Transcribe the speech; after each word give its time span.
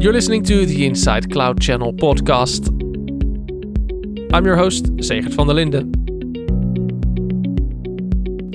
You're 0.00 0.12
listening 0.12 0.42
to 0.44 0.66
the 0.66 0.86
Inside 0.86 1.30
Cloud 1.30 1.60
Channel 1.60 1.92
podcast. 1.94 2.68
I'm 4.34 4.44
your 4.44 4.56
host, 4.56 4.86
Segert 4.96 5.32
van 5.34 5.46
der 5.46 5.54
Linden. 5.54 5.92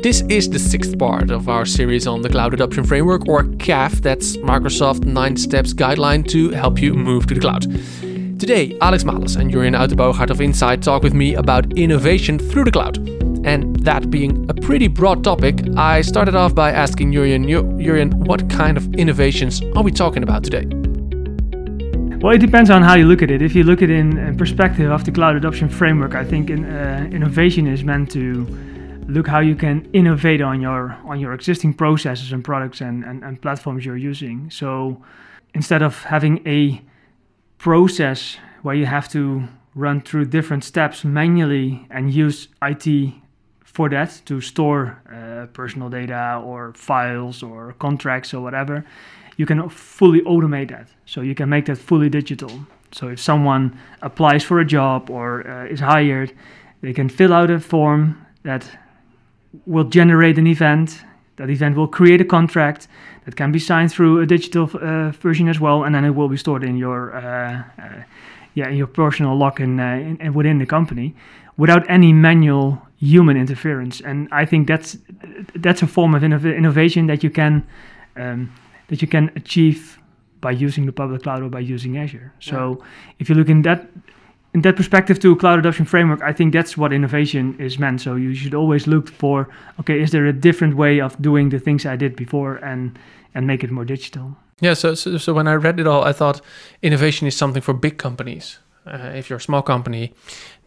This 0.04 0.22
is 0.30 0.50
the 0.50 0.60
sixth 0.60 1.00
part 1.00 1.32
of 1.32 1.48
our 1.48 1.66
series 1.66 2.06
on 2.08 2.22
the 2.22 2.30
Cloud 2.30 2.54
Adoption 2.54 2.84
Framework, 2.84 3.28
or 3.28 3.44
CAF, 3.58 4.02
that's 4.02 4.36
Microsoft 4.38 5.06
9 5.06 5.38
Steps 5.38 5.74
Guideline 5.74 6.28
to 6.28 6.50
help 6.52 6.82
you 6.82 6.94
move 6.94 7.26
to 7.28 7.34
the 7.36 7.40
cloud. 7.40 7.62
Today, 8.40 8.78
Alex 8.82 9.06
Males 9.06 9.38
and 9.38 9.50
Jurjen 9.50 9.76
Uitenboogaard 9.76 10.30
of 10.30 10.42
Insight 10.42 10.82
talk 10.82 11.04
with 11.04 11.14
me 11.14 11.36
about 11.36 11.78
innovation 11.78 12.38
through 12.38 12.66
the 12.66 12.72
cloud. 12.72 12.98
And 13.46 13.78
that 13.78 14.12
being 14.12 14.46
a 14.50 14.54
pretty 14.54 14.88
broad 14.88 15.24
topic, 15.24 15.62
I 15.78 16.02
started 16.02 16.36
off 16.36 16.54
by 16.54 16.72
asking 16.72 17.14
Jurjen, 17.14 17.46
Jurjen, 17.48 18.14
what 18.28 18.50
kind 18.50 18.78
of 18.78 18.94
innovations 18.96 19.62
are 19.76 19.84
we 19.84 19.92
talking 19.92 20.22
about 20.22 20.44
today? 20.44 20.79
Well, 22.22 22.34
it 22.34 22.40
depends 22.40 22.70
on 22.70 22.82
how 22.82 22.96
you 22.96 23.06
look 23.06 23.22
at 23.22 23.32
it. 23.32 23.42
If 23.42 23.56
you 23.56 23.64
look 23.64 23.82
at 23.82 23.90
it 23.90 23.96
in 23.98 24.36
perspective 24.36 24.92
of 24.92 25.06
the 25.06 25.12
cloud 25.12 25.38
adoption 25.38 25.70
framework, 25.70 26.16
I 26.16 26.26
think 26.26 26.50
in, 26.50 26.66
uh, 26.66 27.08
innovation 27.14 27.66
is 27.66 27.86
meant 27.86 28.12
to 28.12 28.46
look 29.08 29.26
how 29.26 29.40
you 29.40 29.56
can 29.56 29.90
innovate 29.94 30.42
on 30.42 30.60
your 30.60 30.98
on 31.06 31.22
your 31.22 31.34
existing 31.34 31.76
processes 31.76 32.34
and 32.34 32.44
products 32.44 32.82
and, 32.82 33.06
and, 33.06 33.24
and 33.24 33.42
platforms 33.42 33.86
you're 33.86 33.96
using. 33.96 34.52
So 34.52 35.02
instead 35.54 35.82
of 35.82 36.04
having 36.04 36.46
a 36.46 36.82
process 37.58 38.38
where 38.64 38.76
you 38.76 38.86
have 38.86 39.08
to 39.10 39.48
run 39.74 40.02
through 40.02 40.26
different 40.26 40.66
steps 40.66 41.06
manually 41.06 41.88
and 41.90 42.14
use 42.14 42.50
IT 42.62 43.14
for 43.64 43.88
that 43.88 44.22
to 44.26 44.42
store 44.42 45.02
uh, 45.10 45.46
personal 45.54 45.90
data 45.90 46.42
or 46.44 46.74
files 46.74 47.42
or 47.42 47.76
contracts 47.80 48.34
or 48.34 48.42
whatever, 48.42 48.84
you 49.40 49.46
can 49.46 49.70
fully 49.70 50.20
automate 50.22 50.68
that. 50.68 50.88
So 51.06 51.22
you 51.22 51.34
can 51.34 51.48
make 51.48 51.66
that 51.68 51.78
fully 51.78 52.10
digital. 52.10 52.52
So 52.92 53.08
if 53.08 53.20
someone 53.22 53.80
applies 54.02 54.44
for 54.44 54.60
a 54.60 54.66
job 54.66 55.10
or 55.10 55.48
uh, 55.48 55.74
is 55.74 55.80
hired, 55.80 56.34
they 56.82 56.94
can 56.94 57.08
fill 57.08 57.32
out 57.32 57.50
a 57.50 57.60
form 57.60 58.26
that 58.44 58.70
will 59.66 59.86
generate 59.86 60.38
an 60.38 60.46
event. 60.46 61.06
That 61.38 61.50
event 61.50 61.78
will 61.78 61.88
create 61.88 62.20
a 62.20 62.26
contract 62.26 62.90
that 63.24 63.38
can 63.38 63.52
be 63.54 63.60
signed 63.60 63.94
through 63.94 64.20
a 64.20 64.26
digital 64.26 64.70
uh, 64.74 65.12
version 65.12 65.48
as 65.48 65.58
well, 65.58 65.86
and 65.86 65.96
then 65.96 66.04
it 66.04 66.16
will 66.16 66.28
be 66.28 66.38
stored 66.38 66.64
in 66.66 66.76
your 66.76 67.16
uh, 67.16 67.64
uh, 67.82 68.04
yeah 68.56 68.70
your 68.70 68.88
personal 68.88 69.38
lock 69.38 69.62
in, 69.62 69.80
uh, 69.80 69.94
in, 69.94 70.18
in 70.20 70.34
within 70.34 70.58
the 70.58 70.66
company 70.66 71.16
without 71.56 71.90
any 71.90 72.12
manual 72.12 72.82
human 72.98 73.38
interference. 73.38 74.02
And 74.02 74.28
I 74.34 74.46
think 74.46 74.68
that's 74.68 74.98
that's 75.56 75.82
a 75.82 75.88
form 75.88 76.14
of 76.14 76.24
innov- 76.24 76.58
innovation 76.58 77.08
that 77.08 77.24
you 77.24 77.30
can 77.30 77.64
um, 78.18 78.50
that 78.90 79.02
you 79.02 79.08
can 79.08 79.32
achieve 79.36 79.98
by 80.42 80.52
using 80.52 80.86
the 80.86 80.92
public 80.92 81.24
cloud 81.24 81.42
or 81.42 81.50
by 81.50 81.60
using 81.60 81.98
Azure. 81.98 82.34
So 82.40 82.78
yeah. 82.80 82.86
if 83.20 83.30
you 83.30 83.36
look 83.36 83.50
in 83.50 83.64
that 83.64 83.88
in 84.54 84.62
that 84.62 84.76
perspective 84.76 85.20
to 85.20 85.32
a 85.32 85.36
cloud 85.36 85.60
adoption 85.60 85.86
framework, 85.86 86.22
I 86.24 86.34
think 86.34 86.54
that's 86.54 86.76
what 86.76 86.92
innovation 86.92 87.56
is 87.60 87.78
meant. 87.78 88.02
So 88.02 88.16
you 88.16 88.34
should 88.34 88.56
always 88.56 88.88
look 88.88 89.10
for 89.10 89.50
okay, 89.80 90.02
is 90.02 90.12
there 90.12 90.26
a 90.26 90.34
different 90.34 90.76
way 90.76 91.02
of 91.02 91.20
doing 91.22 91.50
the 91.50 91.60
things 91.60 91.86
I 91.86 91.96
did 91.96 92.16
before 92.16 92.56
and 92.58 92.98
and 93.36 93.48
make 93.48 93.64
it 93.64 93.72
more 93.72 93.86
digital. 93.86 94.36
Yeah, 94.62 94.74
so, 94.74 94.94
so, 94.96 95.18
so 95.18 95.34
when 95.34 95.48
I 95.48 95.54
read 95.54 95.80
it 95.80 95.88
all, 95.88 96.04
I 96.04 96.12
thought 96.12 96.42
innovation 96.82 97.28
is 97.28 97.36
something 97.36 97.62
for 97.62 97.74
big 97.74 97.98
companies. 97.98 98.60
Uh, 98.86 99.12
if 99.16 99.30
you're 99.30 99.38
a 99.38 99.42
small 99.42 99.62
company, 99.62 100.14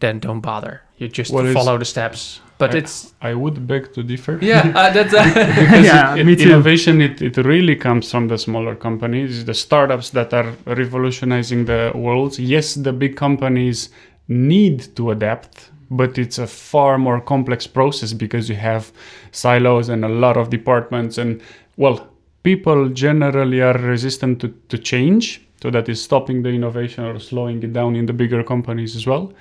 then 0.03 0.19
don't 0.19 0.41
bother. 0.41 0.81
You 0.97 1.07
just 1.07 1.31
follow 1.31 1.77
the 1.77 1.85
steps. 1.85 2.41
But 2.57 2.75
I, 2.75 2.79
it's 2.79 3.13
I 3.21 3.33
would 3.33 3.65
beg 3.67 3.93
to 3.93 4.03
differ. 4.03 4.37
Yeah, 4.41 4.71
uh, 4.75 4.91
that's 4.95 5.13
uh, 5.13 5.23
because 5.61 5.85
yeah, 5.85 6.15
it, 6.15 6.25
me 6.25 6.35
too. 6.35 6.49
innovation. 6.49 7.01
It, 7.01 7.21
it 7.21 7.37
really 7.37 7.75
comes 7.75 8.11
from 8.11 8.27
the 8.27 8.37
smaller 8.37 8.75
companies, 8.75 9.45
the 9.45 9.53
startups 9.53 10.09
that 10.11 10.33
are 10.33 10.49
revolutionizing 10.65 11.65
the 11.65 11.91
world. 11.95 12.37
Yes, 12.37 12.75
the 12.75 12.93
big 12.93 13.15
companies 13.15 13.89
need 14.27 14.95
to 14.97 15.11
adapt, 15.11 15.71
but 15.89 16.17
it's 16.17 16.37
a 16.37 16.47
far 16.47 16.97
more 16.97 17.21
complex 17.21 17.65
process 17.65 18.13
because 18.13 18.49
you 18.49 18.55
have 18.55 18.91
silos 19.31 19.89
and 19.89 20.03
a 20.05 20.09
lot 20.09 20.37
of 20.37 20.49
departments 20.49 21.17
and 21.17 21.41
well 21.75 22.07
people 22.43 22.89
generally 22.89 23.61
are 23.61 23.77
resistant 23.77 24.39
to, 24.41 24.47
to 24.69 24.77
change 24.77 25.41
so 25.63 25.71
that 25.71 25.87
is 25.87 26.03
stopping 26.03 26.43
the 26.43 26.49
innovation 26.49 27.05
or 27.05 27.17
slowing 27.19 27.63
it 27.63 27.71
down 27.71 27.95
in 27.95 28.05
the 28.05 28.11
bigger 28.11 28.43
companies 28.43 28.97
as 28.97 29.07
well. 29.07 29.31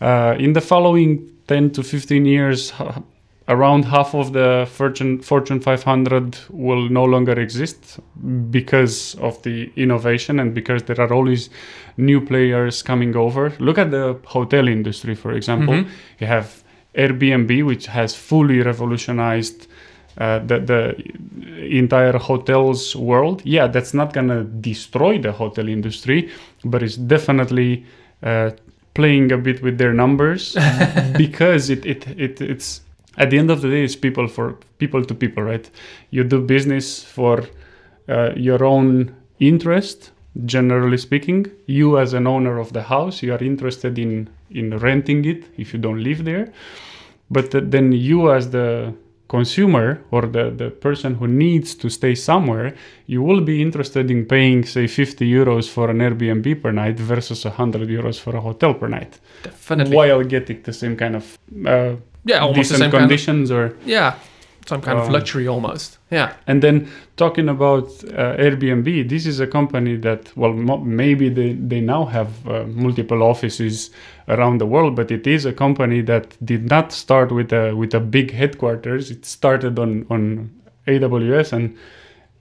Uh, 0.00 0.36
in 0.38 0.52
the 0.52 0.60
following 0.60 1.30
10 1.48 1.70
to 1.70 1.82
15 1.82 2.24
years, 2.24 2.72
around 3.48 3.84
half 3.84 4.14
of 4.14 4.32
the 4.32 4.68
Fortune, 4.70 5.20
Fortune 5.22 5.60
500 5.60 6.36
will 6.50 6.88
no 6.88 7.04
longer 7.04 7.38
exist 7.38 8.00
because 8.50 9.14
of 9.16 9.40
the 9.42 9.70
innovation 9.76 10.40
and 10.40 10.54
because 10.54 10.82
there 10.84 11.00
are 11.00 11.12
always 11.12 11.48
new 11.96 12.20
players 12.20 12.82
coming 12.82 13.16
over. 13.16 13.52
Look 13.58 13.78
at 13.78 13.90
the 13.90 14.18
hotel 14.24 14.68
industry, 14.68 15.14
for 15.14 15.32
example. 15.32 15.74
Mm-hmm. 15.74 15.90
You 16.20 16.26
have 16.26 16.64
Airbnb, 16.94 17.64
which 17.64 17.86
has 17.86 18.14
fully 18.14 18.60
revolutionized 18.60 19.68
uh, 20.18 20.38
the, 20.38 20.58
the 20.58 21.76
entire 21.76 22.16
hotels 22.16 22.96
world 22.96 23.42
yeah 23.44 23.66
that's 23.66 23.92
not 23.92 24.14
gonna 24.14 24.44
destroy 24.44 25.18
the 25.18 25.30
hotel 25.30 25.68
industry 25.68 26.30
but 26.64 26.82
it's 26.82 26.96
definitely 26.96 27.84
uh, 28.22 28.50
playing 28.96 29.30
a 29.30 29.36
bit 29.36 29.62
with 29.62 29.76
their 29.78 29.92
numbers 29.92 30.56
because 31.16 31.70
it, 31.70 31.84
it, 31.84 32.06
it 32.18 32.40
it's 32.40 32.80
at 33.18 33.28
the 33.30 33.38
end 33.38 33.50
of 33.50 33.60
the 33.60 33.68
day 33.68 33.84
it's 33.84 33.94
people 33.94 34.26
for 34.26 34.58
people 34.78 35.04
to 35.04 35.14
people 35.14 35.42
right? 35.42 35.70
You 36.10 36.24
do 36.24 36.40
business 36.40 37.04
for 37.04 37.44
uh, 38.08 38.32
your 38.34 38.64
own 38.64 39.14
interest 39.38 40.12
generally 40.44 40.96
speaking. 40.96 41.46
You 41.66 41.98
as 41.98 42.14
an 42.14 42.26
owner 42.26 42.58
of 42.58 42.72
the 42.72 42.82
house 42.82 43.22
you 43.22 43.32
are 43.34 43.44
interested 43.44 43.98
in 43.98 44.28
in 44.50 44.78
renting 44.78 45.24
it 45.26 45.44
if 45.58 45.74
you 45.74 45.78
don't 45.78 46.02
live 46.02 46.24
there. 46.24 46.52
But 47.30 47.50
then 47.70 47.92
you 47.92 48.32
as 48.32 48.50
the 48.50 48.94
consumer 49.28 50.02
or 50.10 50.22
the, 50.22 50.50
the 50.50 50.70
person 50.70 51.14
who 51.16 51.26
needs 51.26 51.74
to 51.74 51.88
stay 51.88 52.14
somewhere, 52.14 52.74
you 53.06 53.22
will 53.22 53.40
be 53.40 53.60
interested 53.60 54.10
in 54.10 54.24
paying, 54.24 54.64
say, 54.64 54.86
50 54.86 55.28
euros 55.28 55.68
for 55.68 55.90
an 55.90 55.98
Airbnb 55.98 56.62
per 56.62 56.72
night 56.72 56.98
versus 56.98 57.44
100 57.44 57.88
euros 57.88 58.20
for 58.20 58.36
a 58.36 58.40
hotel 58.40 58.74
per 58.74 58.88
night. 58.88 59.18
Definitely. 59.42 59.96
While 59.96 60.22
getting 60.24 60.62
the 60.62 60.72
same 60.72 60.96
kind 60.96 61.16
of 61.16 61.38
uh, 61.66 61.96
yeah, 62.24 62.40
almost 62.40 62.70
decent 62.70 62.90
conditions 62.92 63.50
kind 63.50 63.62
of, 63.62 63.72
or 63.72 63.76
yeah, 63.84 64.14
some 64.66 64.80
kind 64.80 64.98
um, 64.98 65.06
of 65.06 65.12
luxury 65.12 65.46
almost. 65.46 65.98
Yeah. 66.10 66.34
And 66.46 66.62
then 66.62 66.88
talking 67.16 67.48
about 67.48 67.84
uh, 68.04 68.36
Airbnb, 68.36 69.08
this 69.08 69.26
is 69.26 69.40
a 69.40 69.46
company 69.46 69.96
that, 69.96 70.36
well, 70.36 70.52
mo- 70.52 70.78
maybe 70.78 71.28
they, 71.28 71.52
they 71.54 71.80
now 71.80 72.04
have 72.04 72.46
uh, 72.48 72.64
multiple 72.64 73.22
offices 73.22 73.90
around 74.28 74.58
the 74.58 74.66
world, 74.66 74.96
but 74.96 75.10
it 75.10 75.26
is 75.26 75.44
a 75.44 75.52
company 75.52 76.02
that 76.02 76.36
did 76.44 76.68
not 76.68 76.92
start 76.92 77.30
with 77.30 77.52
a 77.52 77.74
with 77.74 77.94
a 77.94 78.00
big 78.00 78.32
headquarters. 78.32 79.10
It 79.10 79.24
started 79.24 79.78
on 79.78 80.06
on 80.10 80.50
AWS, 80.86 81.52
and 81.52 81.76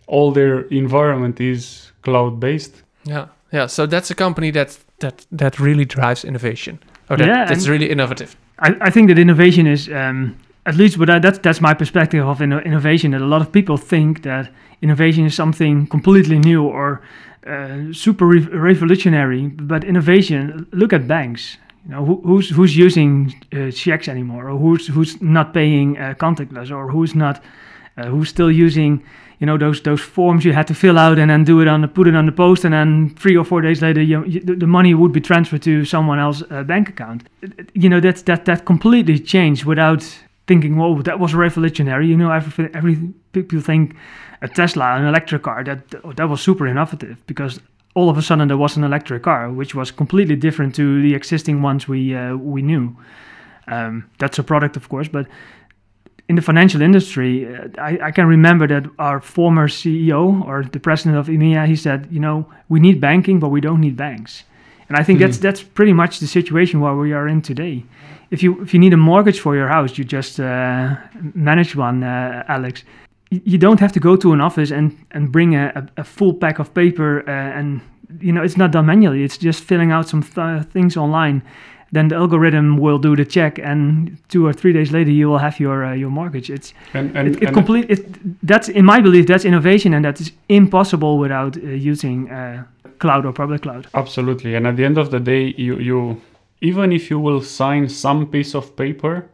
all 0.07 0.31
their 0.31 0.61
environment 0.69 1.39
is 1.39 1.91
cloud 2.01 2.39
based. 2.39 2.83
Yeah, 3.03 3.27
yeah. 3.51 3.67
So 3.67 3.85
that's 3.85 4.09
a 4.11 4.15
company 4.15 4.51
that 4.51 4.77
that 4.99 5.25
that 5.31 5.59
really 5.59 5.85
drives 5.85 6.25
innovation. 6.25 6.79
Or 7.09 7.17
that, 7.17 7.27
yeah, 7.27 7.45
that's 7.45 7.67
really 7.67 7.89
innovative. 7.89 8.35
I, 8.59 8.75
I 8.81 8.89
think 8.89 9.09
that 9.09 9.19
innovation 9.19 9.67
is 9.67 9.89
um, 9.89 10.35
at 10.65 10.75
least 10.75 10.97
but 10.97 11.21
that's 11.21 11.39
that's 11.39 11.61
my 11.61 11.73
perspective 11.73 12.25
of 12.25 12.41
innovation 12.41 13.11
that 13.11 13.21
a 13.21 13.25
lot 13.25 13.41
of 13.41 13.51
people 13.51 13.77
think 13.77 14.23
that 14.23 14.51
innovation 14.81 15.25
is 15.25 15.35
something 15.35 15.87
completely 15.87 16.39
new 16.39 16.63
or 16.63 17.01
uh, 17.47 17.93
super 17.93 18.25
re- 18.25 18.39
revolutionary 18.39 19.47
but 19.47 19.83
innovation 19.83 20.67
look 20.71 20.93
at 20.93 21.07
banks. 21.07 21.57
You 21.85 21.91
know 21.91 22.05
who, 22.05 22.21
who's 22.21 22.49
who's 22.49 22.75
using 22.75 23.33
uh, 23.53 23.69
checks 23.69 24.07
anymore 24.07 24.49
or 24.49 24.57
who's 24.57 24.87
who's 24.87 25.21
not 25.21 25.53
paying 25.53 25.97
uh, 25.99 26.15
contactless 26.17 26.71
or 26.71 26.89
who's 26.89 27.13
not 27.13 27.43
uh, 27.97 28.05
who's 28.05 28.29
still 28.29 28.51
using 28.51 29.03
you 29.39 29.45
know 29.45 29.57
those 29.57 29.81
those 29.81 30.01
forms 30.01 30.43
you 30.43 30.53
had 30.53 30.65
to 30.65 30.73
fill 30.73 30.97
out 30.97 31.19
and 31.19 31.29
then 31.29 31.43
do 31.43 31.61
it 31.61 31.67
on 31.67 31.81
the, 31.81 31.87
put 31.87 32.07
it 32.07 32.15
on 32.15 32.25
the 32.25 32.31
post 32.31 32.65
and 32.65 32.73
then 32.73 33.09
three 33.19 33.37
or 33.37 33.43
four 33.43 33.61
days 33.61 33.81
later 33.81 34.01
you, 34.01 34.25
you, 34.25 34.39
the 34.39 34.65
money 34.65 34.95
would 34.95 35.11
be 35.11 35.21
transferred 35.21 35.61
to 35.61 35.85
someone 35.85 36.17
else's 36.17 36.43
uh, 36.49 36.63
bank 36.63 36.89
account. 36.89 37.23
You 37.73 37.89
know 37.89 37.99
that's 37.99 38.23
that 38.23 38.45
that 38.45 38.65
completely 38.65 39.19
changed 39.19 39.65
without 39.65 40.03
thinking, 40.47 40.77
"Whoa, 40.77 41.01
that 41.01 41.19
was 41.19 41.33
revolutionary." 41.33 42.07
You 42.07 42.17
know, 42.17 42.31
every, 42.31 42.69
every 42.73 42.95
people 43.31 43.61
think 43.61 43.95
a 44.41 44.47
Tesla, 44.47 44.95
an 44.95 45.05
electric 45.05 45.43
car, 45.43 45.63
that 45.63 45.89
that 46.15 46.29
was 46.29 46.41
super 46.41 46.67
innovative 46.67 47.25
because 47.27 47.59
all 47.95 48.09
of 48.09 48.17
a 48.17 48.21
sudden 48.21 48.47
there 48.47 48.57
was 48.57 48.77
an 48.77 48.83
electric 48.83 49.23
car, 49.23 49.51
which 49.51 49.73
was 49.73 49.91
completely 49.91 50.35
different 50.35 50.75
to 50.75 51.01
the 51.01 51.15
existing 51.15 51.61
ones 51.61 51.87
we 51.87 52.15
uh, 52.15 52.35
we 52.35 52.61
knew. 52.61 52.95
Um, 53.67 54.09
that's 54.19 54.37
a 54.37 54.43
product, 54.43 54.77
of 54.77 54.89
course, 54.89 55.07
but 55.07 55.25
in 56.27 56.35
the 56.35 56.41
financial 56.41 56.81
industry, 56.81 57.47
uh, 57.47 57.67
I, 57.79 57.99
I, 58.03 58.11
can 58.11 58.27
remember 58.27 58.67
that 58.67 58.85
our 58.99 59.19
former 59.19 59.67
CEO 59.67 60.45
or 60.45 60.63
the 60.63 60.79
president 60.79 61.17
of 61.17 61.27
EMEA, 61.27 61.67
he 61.67 61.75
said, 61.75 62.07
you 62.11 62.19
know, 62.19 62.47
we 62.69 62.79
need 62.79 62.99
banking, 62.99 63.39
but 63.39 63.49
we 63.49 63.61
don't 63.61 63.81
need 63.81 63.95
banks. 63.95 64.43
And 64.87 64.97
I 64.97 65.03
think 65.03 65.17
mm-hmm. 65.17 65.27
that's 65.27 65.37
that's 65.39 65.63
pretty 65.63 65.93
much 65.93 66.19
the 66.19 66.27
situation 66.27 66.79
where 66.79 66.95
we 66.95 67.13
are 67.13 67.27
in 67.27 67.41
today 67.41 67.85
if 68.31 68.43
you 68.43 68.61
if 68.61 68.73
you 68.73 68.79
need 68.79 68.93
a 68.93 68.97
mortgage 68.97 69.39
for 69.39 69.55
your 69.55 69.67
house, 69.67 69.97
you 69.97 70.03
just 70.03 70.39
uh, 70.39 70.95
manage 71.33 71.75
one, 71.75 72.03
uh, 72.03 72.43
Alex. 72.47 72.83
You 73.29 73.57
don't 73.57 73.79
have 73.79 73.91
to 73.93 73.99
go 73.99 74.15
to 74.15 74.33
an 74.33 74.41
office 74.41 74.71
and, 74.71 74.95
and 75.11 75.31
bring 75.31 75.55
a, 75.55 75.89
a, 75.97 76.03
full 76.03 76.33
pack 76.33 76.59
of 76.59 76.73
paper 76.73 77.27
uh, 77.27 77.31
and 77.31 77.81
you 78.19 78.31
know 78.31 78.43
it's 78.43 78.55
not 78.55 78.71
done 78.71 78.85
manually. 78.85 79.23
It's 79.23 79.37
just 79.37 79.63
filling 79.63 79.91
out 79.91 80.07
some 80.07 80.21
th- 80.21 80.63
things 80.71 80.95
online. 80.95 81.41
Then 81.91 82.07
the 82.09 82.15
algorithm 82.15 82.77
will 82.77 82.97
do 82.97 83.15
the 83.15 83.25
check, 83.25 83.59
and 83.59 84.17
two 84.27 84.45
or 84.45 84.53
three 84.53 84.73
days 84.73 84.91
later 84.91 85.11
you 85.11 85.29
will 85.29 85.37
have 85.37 85.59
your 85.59 85.85
uh, 85.85 85.93
your 85.93 86.09
mortgage. 86.09 86.49
It's 86.49 86.73
And 86.93 87.15
and, 87.17 87.27
it, 87.27 87.35
it 87.35 87.47
and 87.47 87.53
complete. 87.53 87.89
It, 87.89 88.47
that's 88.47 88.69
in 88.69 88.85
my 88.85 89.01
belief. 89.01 89.27
That's 89.27 89.45
innovation, 89.45 89.93
and 89.93 90.05
that 90.05 90.19
is 90.19 90.31
impossible 90.47 91.17
without 91.17 91.57
uh, 91.57 91.61
using 91.61 92.29
uh, 92.29 92.63
cloud 92.99 93.25
or 93.25 93.33
public 93.33 93.61
cloud. 93.61 93.87
Absolutely. 93.93 94.55
And 94.55 94.67
at 94.67 94.75
the 94.75 94.85
end 94.85 94.97
of 94.97 95.11
the 95.11 95.19
day, 95.19 95.53
you, 95.57 95.77
you 95.77 96.21
even 96.61 96.91
if 96.91 97.09
you 97.09 97.19
will 97.19 97.41
sign 97.41 97.89
some 97.89 98.27
piece 98.27 98.55
of 98.55 98.75
paper, 98.75 99.29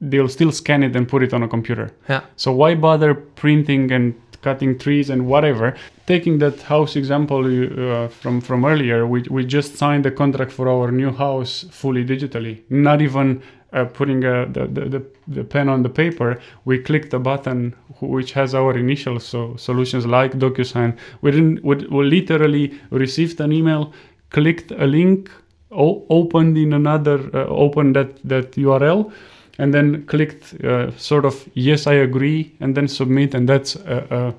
they'll 0.00 0.28
still 0.28 0.52
scan 0.52 0.82
it 0.82 0.96
and 0.96 1.08
put 1.08 1.22
it 1.22 1.32
on 1.32 1.42
a 1.42 1.48
computer. 1.48 1.90
Yeah. 2.08 2.22
So 2.36 2.52
why 2.52 2.74
bother 2.74 3.14
printing 3.14 3.92
and 3.92 4.14
cutting 4.42 4.78
trees 4.78 5.10
and 5.10 5.26
whatever? 5.26 5.76
Taking 6.06 6.38
that 6.38 6.62
house 6.62 6.96
example 6.96 7.44
uh, 7.44 8.08
from 8.08 8.40
from 8.40 8.64
earlier, 8.64 9.06
we 9.06 9.22
we 9.30 9.44
just 9.44 9.76
signed 9.76 10.06
a 10.06 10.10
contract 10.10 10.52
for 10.52 10.68
our 10.68 10.92
new 10.92 11.10
house 11.10 11.66
fully 11.70 12.04
digitally. 12.04 12.62
Not 12.70 13.02
even 13.02 13.42
uh, 13.72 13.84
putting 13.86 14.24
uh, 14.24 14.46
the, 14.52 14.66
the, 14.66 14.84
the 14.88 15.02
the 15.28 15.44
pen 15.44 15.68
on 15.68 15.82
the 15.82 15.88
paper. 15.88 16.38
We 16.64 16.78
clicked 16.78 17.10
the 17.10 17.18
button 17.18 17.74
which 18.00 18.32
has 18.32 18.54
our 18.54 18.76
initials. 18.76 19.24
So 19.24 19.56
solutions 19.56 20.06
like 20.06 20.32
DocuSign. 20.32 20.96
We 21.22 21.30
didn't. 21.30 21.64
We, 21.64 21.76
we 21.86 22.04
literally 22.04 22.78
received 22.90 23.40
an 23.40 23.52
email, 23.52 23.92
clicked 24.30 24.70
a 24.70 24.86
link, 24.86 25.30
opened 25.70 26.56
in 26.56 26.72
another, 26.72 27.18
uh, 27.34 27.46
opened 27.46 27.96
that 27.96 28.08
that 28.24 28.52
URL 28.52 29.12
and 29.58 29.72
then 29.72 30.04
clicked 30.06 30.54
uh, 30.64 30.90
sort 30.98 31.24
of 31.24 31.48
yes 31.54 31.86
i 31.86 31.94
agree 31.94 32.52
and 32.60 32.74
then 32.74 32.86
submit 32.88 33.34
and 33.34 33.48
that's 33.48 33.74
a, 33.76 34.34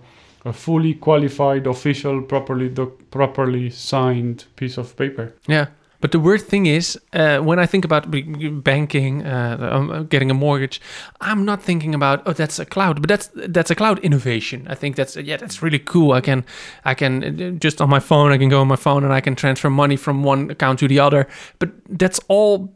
a, 0.45 0.50
a 0.50 0.53
fully 0.53 0.94
qualified 0.94 1.65
official 1.68 2.21
properly 2.21 2.69
doc- 2.69 3.00
properly 3.12 3.69
signed 3.71 4.45
piece 4.56 4.77
of 4.77 4.95
paper 4.95 5.33
Yeah. 5.47 5.68
But 5.99 6.11
the 6.11 6.19
weird 6.19 6.41
thing 6.41 6.65
is, 6.67 6.99
uh, 7.13 7.39
when 7.39 7.59
I 7.59 7.65
think 7.65 7.85
about 7.85 8.11
b- 8.11 8.21
banking, 8.49 9.25
uh, 9.25 9.69
um, 9.71 10.07
getting 10.07 10.31
a 10.31 10.33
mortgage, 10.33 10.79
I'm 11.21 11.44
not 11.45 11.61
thinking 11.63 11.95
about 11.95 12.21
oh 12.25 12.33
that's 12.33 12.59
a 12.59 12.65
cloud, 12.65 13.01
but 13.01 13.07
that's 13.07 13.29
that's 13.33 13.71
a 13.71 13.75
cloud 13.75 13.99
innovation. 13.99 14.67
I 14.69 14.75
think 14.75 14.95
that's 14.95 15.15
yeah 15.15 15.38
that's 15.38 15.61
really 15.63 15.79
cool. 15.79 16.11
I 16.11 16.21
can 16.21 16.44
I 16.85 16.94
can 16.94 17.23
uh, 17.23 17.51
just 17.63 17.81
on 17.81 17.89
my 17.89 17.99
phone 17.99 18.31
I 18.31 18.38
can 18.38 18.49
go 18.49 18.61
on 18.61 18.67
my 18.67 18.75
phone 18.75 19.03
and 19.03 19.13
I 19.13 19.21
can 19.21 19.35
transfer 19.35 19.69
money 19.69 19.97
from 19.97 20.23
one 20.23 20.51
account 20.51 20.79
to 20.79 20.88
the 20.88 20.99
other. 20.99 21.27
But 21.59 21.69
that's 21.99 22.19
all 22.27 22.73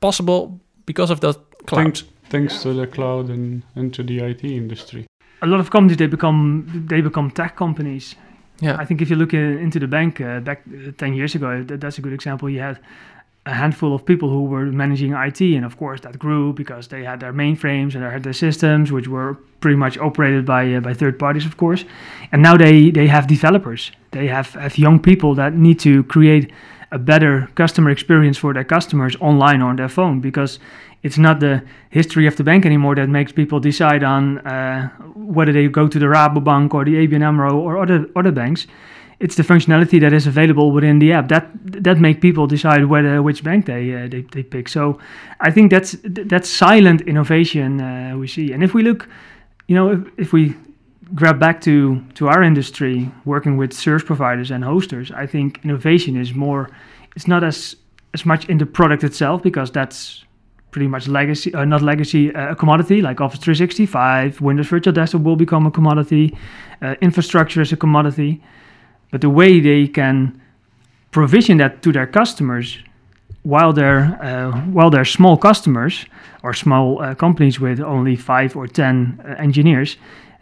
possible 0.00 0.60
because 0.86 1.10
of 1.10 1.20
the 1.20 1.34
cloud. 1.66 1.82
thanks, 1.82 2.04
thanks 2.30 2.62
to 2.62 2.72
the 2.72 2.86
cloud 2.86 3.28
and, 3.28 3.62
and 3.74 3.92
to 3.94 4.02
the 4.02 4.20
it 4.20 4.44
industry 4.44 5.06
A 5.42 5.46
lot 5.46 5.60
of 5.60 5.70
companies 5.70 5.96
they 5.96 6.06
become 6.06 6.86
they 6.88 7.00
become 7.00 7.30
tech 7.30 7.56
companies. 7.56 8.16
Yeah. 8.60 8.76
I 8.78 8.84
think 8.84 9.02
if 9.02 9.10
you 9.10 9.16
look 9.16 9.34
uh, 9.34 9.36
into 9.36 9.78
the 9.78 9.86
bank 9.86 10.20
uh, 10.20 10.40
back 10.40 10.62
uh, 10.66 10.92
10 10.96 11.14
years 11.14 11.34
ago, 11.34 11.62
that, 11.62 11.80
that's 11.80 11.98
a 11.98 12.00
good 12.00 12.12
example. 12.12 12.48
You 12.48 12.60
had 12.60 12.78
a 13.44 13.54
handful 13.54 13.94
of 13.94 14.04
people 14.04 14.28
who 14.28 14.44
were 14.44 14.66
managing 14.66 15.12
IT, 15.12 15.40
and 15.40 15.64
of 15.64 15.76
course 15.76 16.00
that 16.00 16.18
grew 16.18 16.52
because 16.52 16.88
they 16.88 17.04
had 17.04 17.20
their 17.20 17.32
mainframes 17.32 17.94
and 17.94 18.02
they 18.02 18.10
had 18.10 18.24
their 18.24 18.32
systems, 18.32 18.90
which 18.90 19.08
were 19.08 19.34
pretty 19.60 19.76
much 19.76 19.96
operated 19.98 20.44
by 20.44 20.74
uh, 20.74 20.80
by 20.80 20.92
third 20.94 21.18
parties, 21.18 21.46
of 21.46 21.56
course. 21.56 21.84
And 22.32 22.42
now 22.42 22.56
they 22.56 22.90
they 22.90 23.06
have 23.06 23.26
developers. 23.26 23.92
They 24.10 24.26
have 24.26 24.54
have 24.54 24.78
young 24.78 24.98
people 24.98 25.34
that 25.36 25.54
need 25.54 25.78
to 25.80 26.02
create 26.04 26.50
a 26.92 26.98
better 26.98 27.48
customer 27.54 27.90
experience 27.90 28.38
for 28.38 28.54
their 28.54 28.64
customers 28.64 29.16
online 29.20 29.60
or 29.60 29.70
on 29.70 29.76
their 29.76 29.88
phone 29.88 30.20
because 30.20 30.58
it's 31.02 31.18
not 31.18 31.40
the 31.40 31.62
history 31.90 32.26
of 32.26 32.36
the 32.36 32.44
bank 32.44 32.64
anymore 32.66 32.94
that 32.94 33.08
makes 33.08 33.32
people 33.32 33.60
decide 33.60 34.02
on 34.02 34.38
uh, 34.38 34.88
whether 35.14 35.52
they 35.52 35.68
go 35.68 35.88
to 35.88 35.98
the 35.98 36.06
Rabobank 36.06 36.74
or 36.74 36.84
the 36.84 36.94
ABN 36.94 37.22
AMRO 37.22 37.54
or 37.54 37.78
other 37.78 38.06
other 38.16 38.32
banks. 38.32 38.66
It's 39.18 39.34
the 39.34 39.42
functionality 39.42 39.98
that 40.00 40.12
is 40.12 40.26
available 40.26 40.72
within 40.72 40.98
the 40.98 41.12
app 41.12 41.28
that 41.28 41.48
that 41.82 41.98
make 41.98 42.20
people 42.20 42.46
decide 42.46 42.84
whether 42.86 43.22
which 43.22 43.42
bank 43.42 43.66
they 43.66 43.94
uh, 43.94 44.08
they, 44.08 44.22
they 44.22 44.42
pick. 44.42 44.68
So 44.68 44.98
I 45.40 45.50
think 45.50 45.70
that's 45.70 45.96
that's 46.02 46.48
silent 46.48 47.00
innovation 47.02 47.80
uh, 47.80 48.16
we 48.18 48.26
see. 48.26 48.52
And 48.52 48.62
if 48.62 48.74
we 48.74 48.82
look, 48.82 49.08
you 49.68 49.74
know, 49.74 49.92
if, 49.92 50.00
if 50.18 50.32
we 50.32 50.54
grab 51.14 51.38
back 51.38 51.60
to 51.62 52.02
to 52.14 52.28
our 52.28 52.42
industry, 52.42 53.10
working 53.24 53.56
with 53.56 53.72
service 53.72 54.04
providers 54.04 54.50
and 54.50 54.64
hosters, 54.64 55.10
I 55.10 55.26
think 55.26 55.60
innovation 55.64 56.16
is 56.16 56.34
more. 56.34 56.68
It's 57.14 57.28
not 57.28 57.44
as 57.44 57.76
as 58.14 58.24
much 58.24 58.48
in 58.48 58.58
the 58.58 58.66
product 58.66 59.04
itself 59.04 59.42
because 59.42 59.70
that's 59.70 60.24
pretty 60.70 60.88
much 60.88 61.08
legacy, 61.08 61.54
uh, 61.54 61.64
not 61.64 61.80
legacy, 61.82 62.34
uh, 62.34 62.52
a 62.52 62.54
commodity 62.54 63.00
like 63.00 63.20
Office 63.20 63.40
365, 63.40 64.42
Windows 64.42 64.68
Virtual 64.68 64.92
Desktop 64.92 65.22
will 65.22 65.36
become 65.36 65.66
a 65.66 65.70
commodity, 65.70 66.36
uh, 66.82 66.94
infrastructure 67.00 67.62
is 67.62 67.72
a 67.72 67.76
commodity, 67.76 68.42
but 69.10 69.20
the 69.22 69.30
way 69.30 69.60
they 69.60 69.88
can 69.88 70.38
provision 71.12 71.56
that 71.56 71.82
to 71.82 71.92
their 71.92 72.06
customers 72.06 72.78
while 73.42 73.72
they're 73.72 74.18
uh, 74.22 74.52
while 74.72 74.90
they're 74.90 75.04
small 75.04 75.36
customers 75.36 76.04
or 76.42 76.52
small 76.52 77.00
uh, 77.00 77.14
companies 77.14 77.60
with 77.60 77.80
only 77.80 78.16
five 78.16 78.56
or 78.56 78.66
ten 78.66 79.18
uh, 79.24 79.34
engineers, 79.38 79.96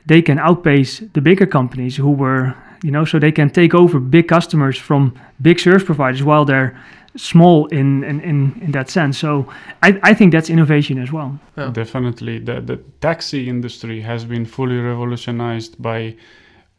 they 0.07 0.23
can 0.23 0.39
outpace 0.39 1.03
the 1.13 1.21
bigger 1.21 1.47
companies 1.47 1.97
who 1.97 2.11
were 2.11 2.55
you 2.83 2.91
know 2.91 3.05
so 3.05 3.19
they 3.19 3.33
can 3.33 3.51
take 3.51 3.75
over 3.75 3.99
big 3.99 4.29
customers 4.29 4.79
from 4.79 5.19
big 5.41 5.59
service 5.59 5.85
providers 5.85 6.23
while 6.23 6.45
they're 6.45 6.79
small 7.17 7.67
in 7.67 8.05
in, 8.05 8.21
in, 8.21 8.61
in 8.61 8.73
that 8.73 8.91
sense. 8.91 9.19
So 9.19 9.47
I, 9.83 9.99
I 10.03 10.15
think 10.15 10.33
that's 10.33 10.51
innovation 10.51 10.99
as 10.99 11.13
well. 11.13 11.39
Yeah. 11.57 11.71
definitely 11.71 12.39
the, 12.39 12.61
the 12.61 12.77
taxi 13.01 13.49
industry 13.49 14.01
has 14.01 14.25
been 14.25 14.45
fully 14.45 14.79
revolutionized 14.79 15.81
by 15.81 16.17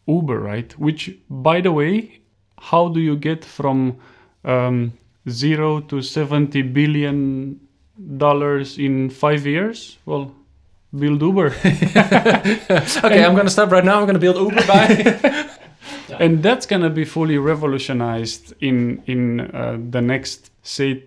uber 0.07 0.39
right 0.39 0.77
which 0.77 1.17
by 1.29 1.61
the 1.61 1.71
way 1.71 2.21
how 2.59 2.89
do 2.89 2.99
you 2.99 3.15
get 3.15 3.43
from 3.43 3.97
um, 4.43 4.93
zero 5.27 5.79
to 5.81 6.01
70 6.01 6.61
billion 6.61 7.59
dollars 8.17 8.77
in 8.77 9.09
five 9.09 9.47
years 9.47 9.97
well 10.05 10.31
build 10.99 11.21
uber. 11.21 11.53
Okay, 13.05 13.23
I'm 13.23 13.35
gonna 13.35 13.49
stop 13.49 13.71
right 13.71 13.83
now. 13.83 13.99
I'm 13.99 14.05
gonna 14.05 14.19
build 14.19 14.37
Uber. 14.37 14.65
By. 14.67 15.49
and 16.19 16.41
that's 16.41 16.65
gonna 16.65 16.89
be 16.89 17.05
fully 17.05 17.37
revolutionized 17.37 18.53
in 18.61 19.03
in 19.05 19.41
uh, 19.41 19.77
the 19.89 20.01
next 20.01 20.51
say 20.63 21.03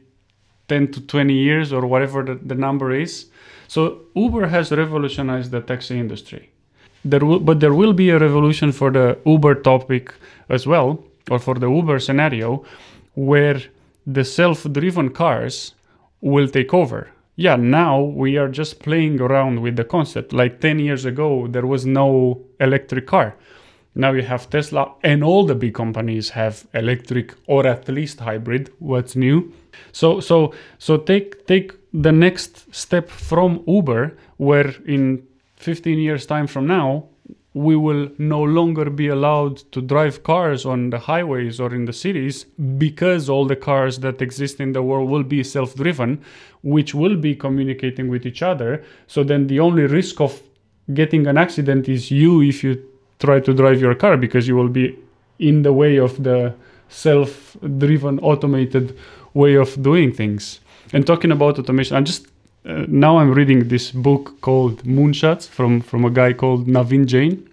10 0.69 0.93
to 0.93 1.01
20 1.01 1.33
years 1.33 1.73
or 1.73 1.87
whatever 1.87 2.23
the, 2.23 2.35
the 2.35 2.55
number 2.55 2.93
is. 2.93 3.27
So 3.69 4.03
uber 4.15 4.47
has 4.47 4.71
revolutionized 4.71 5.51
the 5.51 5.61
taxi 5.61 5.99
industry. 5.99 6.51
There 7.05 7.25
will, 7.25 7.41
but 7.41 7.61
there 7.61 7.75
will 7.75 7.93
be 7.93 8.11
a 8.11 8.19
revolution 8.19 8.73
for 8.73 8.91
the 8.91 9.19
uber 9.25 9.55
topic 9.55 10.13
as 10.49 10.67
well 10.67 11.05
or 11.31 11.39
for 11.39 11.55
the 11.55 11.69
uber 11.69 11.99
scenario 11.99 12.65
where 13.15 13.61
the 14.07 14.25
self-driven 14.25 15.11
cars 15.11 15.75
will 16.21 16.49
take 16.49 16.73
over 16.75 17.09
yeah 17.39 17.57
now 17.57 18.01
we 18.01 18.37
are 18.37 18.49
just 18.49 18.81
playing 18.81 19.21
around 19.21 19.63
with 19.63 19.77
the 19.77 19.85
concept 19.85 20.33
like 20.33 20.61
10 20.61 20.79
years 20.81 21.05
ago 21.05 21.47
there 21.47 21.67
was 21.67 21.87
no 21.87 22.09
electric 22.61 23.07
car 23.07 23.37
now 23.99 24.13
you 24.13 24.23
have 24.23 24.49
Tesla, 24.49 24.95
and 25.03 25.25
all 25.25 25.45
the 25.45 25.57
big 25.57 25.75
companies 25.75 26.31
have 26.31 26.69
electric 26.73 27.35
or 27.49 27.67
at 27.67 27.89
least 27.89 28.21
hybrid. 28.21 28.71
What's 28.79 29.17
new? 29.17 29.53
So 29.91 30.21
so 30.21 30.55
so 30.79 30.99
take 30.99 31.47
take 31.47 31.73
the 31.93 32.13
next 32.13 32.73
step 32.73 33.11
from 33.11 33.65
Uber, 33.67 34.17
where 34.37 34.73
in 34.87 35.27
15 35.57 35.99
years 35.99 36.27
time 36.27 36.47
from 36.47 36.69
now 36.69 37.09
we 37.55 37.75
will 37.77 38.11
no 38.19 38.43
longer 38.43 38.91
be 38.91 39.09
allowed 39.09 39.57
to 39.73 39.81
drive 39.81 40.23
cars 40.23 40.67
on 40.67 40.91
the 40.91 40.99
highways 40.99 41.59
or 41.59 41.75
in 41.75 41.87
the 41.87 41.93
cities 41.93 42.45
because 42.77 43.29
all 43.29 43.47
the 43.47 43.57
cars 43.57 44.01
that 44.01 44.21
exist 44.21 44.61
in 44.61 44.73
the 44.73 44.83
world 44.83 45.09
will 45.09 45.23
be 45.23 45.43
self-driven 45.43 46.23
which 46.63 46.95
will 46.95 47.17
be 47.17 47.35
communicating 47.35 48.09
with 48.09 48.27
each 48.27 48.43
other. 48.43 48.85
So 49.07 49.25
then 49.25 49.47
the 49.47 49.61
only 49.61 49.85
risk 49.85 50.21
of 50.21 50.43
getting 50.93 51.27
an 51.27 51.39
accident 51.39 51.89
is 51.89 52.11
you 52.11 52.43
if 52.43 52.63
you 52.63 52.83
try 53.19 53.41
to 53.41 53.55
drive 53.55 53.81
your 53.81 53.95
car 53.95 54.17
because 54.17 54.47
you 54.47 54.55
will 54.55 54.69
be 54.69 54.97
in 55.39 55.63
the 55.63 55.73
way 55.73 55.97
of 55.97 56.23
the 56.23 56.55
self-driven 56.89 58.19
automated 58.21 58.97
way 59.35 59.55
of 59.55 59.83
doing 59.83 60.13
things. 60.13 60.61
And 60.93 61.07
talking 61.07 61.33
about 61.33 61.59
automation 61.59 61.97
i'm 61.97 62.05
just 62.05 62.27
uh, 62.69 62.85
now 62.89 63.19
i'm 63.19 63.33
reading 63.33 63.69
this 63.69 63.91
book 63.91 64.41
called 64.41 64.83
moonshots 64.85 65.49
from 65.49 65.81
from 65.81 66.05
a 66.05 66.11
guy 66.11 66.33
called 66.33 66.67
naveen 66.67 67.07
jain 67.07 67.49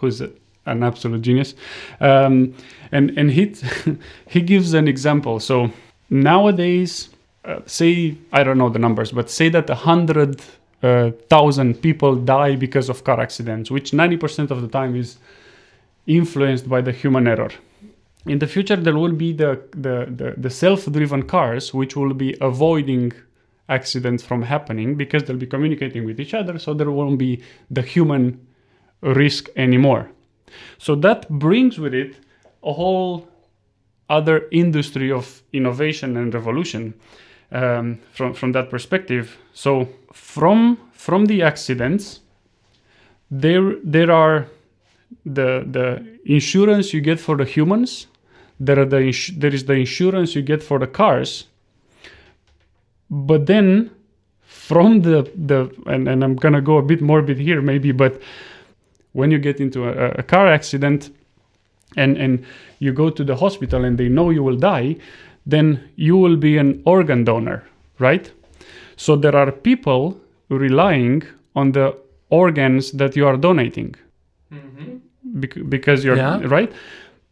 who's 0.00 0.20
a, 0.20 0.30
an 0.66 0.82
absolute 0.82 1.22
genius 1.22 1.54
um, 2.00 2.54
and 2.92 3.10
and 3.18 3.30
he 3.30 3.54
he 4.28 4.40
gives 4.40 4.72
an 4.74 4.88
example 4.88 5.40
so 5.40 5.70
nowadays 6.08 7.10
uh, 7.44 7.60
say 7.66 8.16
i 8.32 8.42
don't 8.42 8.58
know 8.58 8.68
the 8.68 8.78
numbers 8.78 9.12
but 9.12 9.30
say 9.30 9.48
that 9.48 9.68
a 9.70 9.74
hundred 9.74 10.40
uh, 10.82 11.10
thousand 11.28 11.82
people 11.82 12.16
die 12.16 12.56
because 12.56 12.88
of 12.88 13.04
car 13.04 13.20
accidents, 13.20 13.70
which 13.70 13.90
90% 13.90 14.50
of 14.50 14.62
the 14.62 14.68
time 14.68 14.96
is 14.96 15.18
influenced 16.06 16.68
by 16.68 16.80
the 16.80 16.92
human 16.92 17.28
error. 17.28 17.50
In 18.26 18.38
the 18.38 18.46
future, 18.46 18.76
there 18.76 18.96
will 18.96 19.12
be 19.12 19.32
the, 19.32 19.60
the, 19.72 20.06
the, 20.08 20.34
the 20.36 20.50
self 20.50 20.86
driven 20.86 21.22
cars 21.24 21.74
which 21.74 21.96
will 21.96 22.14
be 22.14 22.36
avoiding 22.40 23.12
accidents 23.70 24.22
from 24.22 24.42
happening 24.42 24.96
because 24.96 25.24
they'll 25.24 25.36
be 25.36 25.46
communicating 25.46 26.04
with 26.04 26.20
each 26.20 26.34
other, 26.34 26.58
so 26.58 26.74
there 26.74 26.90
won't 26.90 27.18
be 27.18 27.42
the 27.70 27.82
human 27.82 28.46
risk 29.00 29.48
anymore. 29.56 30.10
So 30.78 30.94
that 30.96 31.28
brings 31.28 31.78
with 31.78 31.94
it 31.94 32.16
a 32.62 32.72
whole 32.72 33.28
other 34.08 34.48
industry 34.50 35.10
of 35.12 35.42
innovation 35.52 36.16
and 36.16 36.34
revolution 36.34 36.94
um, 37.52 38.00
from 38.12 38.34
from 38.34 38.52
that 38.52 38.68
perspective. 38.70 39.38
So 39.54 39.88
from 40.12 40.78
from 40.92 41.26
the 41.26 41.42
accidents, 41.42 42.20
there 43.30 43.76
there 43.84 44.10
are 44.10 44.46
the 45.24 45.64
the 45.70 46.18
insurance 46.24 46.92
you 46.92 47.00
get 47.00 47.20
for 47.20 47.36
the 47.36 47.44
humans. 47.44 48.06
There 48.58 48.78
are 48.78 48.84
the 48.84 49.12
there 49.38 49.54
is 49.54 49.64
the 49.64 49.74
insurance 49.74 50.34
you 50.34 50.42
get 50.42 50.62
for 50.62 50.78
the 50.78 50.86
cars. 50.86 51.46
But 53.10 53.46
then 53.46 53.90
from 54.44 55.02
the 55.02 55.30
the 55.46 55.70
and, 55.86 56.08
and 56.08 56.22
I'm 56.24 56.36
gonna 56.36 56.60
go 56.60 56.78
a 56.78 56.82
bit 56.82 57.00
morbid 57.00 57.38
here 57.38 57.60
maybe, 57.62 57.92
but 57.92 58.20
when 59.12 59.30
you 59.30 59.38
get 59.38 59.60
into 59.60 59.84
a, 59.88 60.10
a 60.18 60.22
car 60.22 60.46
accident 60.46 61.10
and 61.96 62.16
and 62.16 62.44
you 62.78 62.92
go 62.92 63.10
to 63.10 63.24
the 63.24 63.36
hospital 63.36 63.84
and 63.84 63.98
they 63.98 64.08
know 64.08 64.30
you 64.30 64.42
will 64.44 64.56
die, 64.56 64.96
then 65.46 65.80
you 65.96 66.16
will 66.16 66.36
be 66.36 66.56
an 66.58 66.82
organ 66.84 67.24
donor, 67.24 67.62
right? 67.98 68.30
So 68.96 69.16
there 69.16 69.36
are 69.36 69.50
people 69.52 70.16
relying 70.48 71.22
on 71.54 71.72
the 71.72 71.96
organs 72.28 72.92
that 72.92 73.16
you 73.16 73.26
are 73.26 73.36
donating 73.36 73.94
mm-hmm. 74.52 74.98
Bec- 75.40 75.68
because 75.68 76.04
you're 76.04 76.16
Yeah. 76.16 76.40
right. 76.46 76.72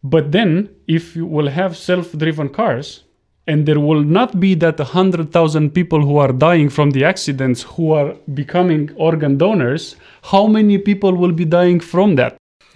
But 0.03 0.31
then, 0.31 0.69
if 0.87 1.15
you 1.15 1.25
will 1.25 1.49
have 1.49 1.75
self-driven 1.75 2.49
cars, 2.49 3.03
and 3.49 3.65
there 3.65 3.79
will 3.79 4.03
not 4.03 4.39
be 4.39 4.53
that 4.53 4.77
100,000 4.77 5.71
people 5.71 6.01
who 6.01 6.17
are 6.17 6.31
dying 6.31 6.69
from 6.69 6.91
the 6.91 7.03
accidents 7.03 7.63
who 7.63 7.91
are 7.91 8.13
becoming 8.41 8.91
organ 8.95 9.37
donors, 9.37 9.95
how 10.31 10.45
many 10.45 10.77
people 10.77 11.13
will 11.15 11.31
be 11.31 11.45
dying 11.45 11.79
from 11.79 12.15
that? 12.15 12.37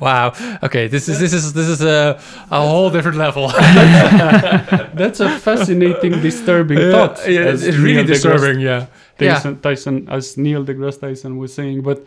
wow. 0.00 0.32
Okay, 0.64 0.88
this 0.88 1.08
is 1.08 1.20
this 1.20 1.32
is 1.32 1.52
this 1.52 1.68
is 1.68 1.80
a, 1.82 2.20
a 2.50 2.60
whole 2.60 2.90
different 2.90 3.16
level. 3.16 3.46
That's 5.00 5.20
a 5.20 5.38
fascinating, 5.38 6.20
disturbing 6.20 6.78
thought. 6.90 7.16
yeah, 7.28 7.52
it's 7.52 7.62
really 7.62 7.94
Neil 7.94 8.04
deGrasse 8.04 8.08
disturbing. 8.08 8.60
Yeah. 8.60 8.86
Yeah. 9.20 9.34
Tyson, 9.34 9.60
Tyson, 9.60 10.08
as 10.10 10.36
Neil 10.36 10.64
deGrasse 10.64 11.00
Tyson 11.00 11.36
was 11.38 11.54
saying, 11.54 11.82
but 11.82 12.04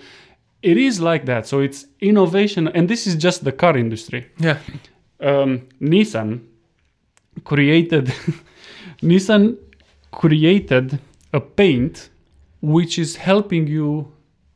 it 0.62 0.76
is 0.76 1.00
like 1.00 1.24
that. 1.32 1.48
So 1.48 1.62
it's 1.62 1.86
innovation, 2.02 2.68
and 2.68 2.90
this 2.90 3.08
is 3.08 3.16
just 3.16 3.46
the 3.46 3.54
car 3.54 3.78
industry. 3.78 4.28
Yeah. 4.38 4.58
Um, 5.22 5.52
Nissan 5.82 6.49
created 7.44 8.14
Nissan 9.02 9.58
created 10.12 11.00
a 11.34 11.40
paint 11.40 12.10
which 12.62 13.00
is 13.00 13.16
helping 13.16 13.68
you 13.68 14.12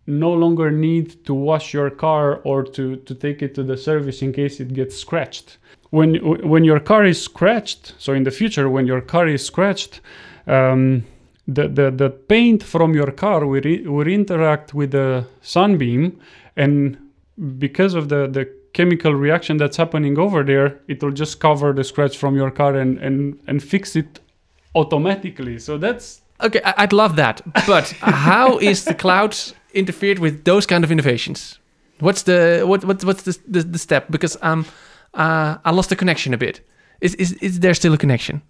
no 0.06 0.34
longer 0.34 0.70
need 0.70 1.26
to 1.26 1.34
wash 1.34 1.74
your 1.74 1.90
car 1.90 2.42
or 2.44 2.64
to, 2.64 2.98
to 2.98 3.16
take 3.16 3.42
it 3.42 3.56
to 3.56 3.64
the 3.64 3.78
service 3.78 4.22
in 4.22 4.34
case 4.34 4.60
it 4.60 4.74
gets 4.74 4.98
scratched. 4.98 5.58
When 5.92 6.16
when 6.50 6.64
your 6.64 6.80
car 6.80 7.06
is 7.06 7.22
scratched, 7.22 7.94
so 8.00 8.14
in 8.14 8.24
the 8.24 8.32
future 8.32 8.68
when 8.70 8.88
your 8.88 9.00
car 9.00 9.28
is 9.28 9.46
scratched, 9.46 10.02
um, 10.48 11.06
the, 11.48 11.68
the, 11.68 11.92
the 11.92 12.10
paint 12.10 12.64
from 12.64 12.94
your 12.94 13.12
car 13.12 13.46
will, 13.46 13.62
re- 13.62 13.86
will 13.86 14.08
interact 14.08 14.74
with 14.74 14.92
the 14.92 15.28
sunbeam 15.42 16.20
and 16.56 16.98
because 17.58 17.94
of 17.94 18.10
the, 18.10 18.28
the 18.28 18.50
chemical 18.74 19.14
reaction 19.14 19.58
that's 19.58 19.78
happening 19.78 20.18
over 20.18 20.44
there, 20.44 20.80
it 20.88 21.02
will 21.02 21.12
just 21.12 21.40
cover 21.40 21.74
the 21.74 21.84
scratch 21.84 22.18
from 22.18 22.36
your 22.36 22.52
car 22.52 22.76
and, 22.76 22.98
and, 22.98 23.40
and 23.48 23.64
fix 23.64 23.96
it 23.96 24.20
automatically. 24.76 25.60
So 25.60 25.78
that's 25.78 26.22
Okay, 26.42 26.62
I'd 26.66 26.94
love 26.94 27.16
that. 27.16 27.42
But 27.68 27.92
how 28.02 28.58
is 28.62 28.86
the 28.86 28.96
cloud 28.96 29.38
interfered 29.74 30.20
with 30.20 30.44
those 30.44 30.66
kind 30.66 30.84
of 30.84 30.92
innovations? 30.92 31.60
What's 32.00 32.24
the 32.24 32.64
what 32.66 32.84
what 32.84 33.04
what's 33.04 33.24
the 33.24 33.38
the, 33.48 33.62
the 33.64 33.78
step? 33.78 34.08
Because 34.10 34.38
um 34.42 34.66
uh, 35.14 35.58
I 35.64 35.72
lost 35.72 35.90
the 35.90 35.96
connection 35.96 36.34
a 36.34 36.38
bit. 36.38 36.60
Is 37.00 37.16
is 37.16 37.34
is 37.34 37.60
there 37.60 37.74
still 37.74 37.94
a 37.94 37.98
connection? 37.98 38.42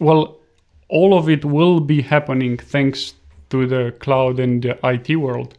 well, 0.00 0.40
all 0.88 1.16
of 1.16 1.28
it 1.28 1.44
will 1.44 1.80
be 1.80 2.02
happening 2.02 2.58
thanks 2.58 3.14
to 3.50 3.66
the 3.66 3.94
cloud 4.00 4.40
and 4.40 4.62
the 4.62 4.78
IT 4.84 5.16
world. 5.16 5.56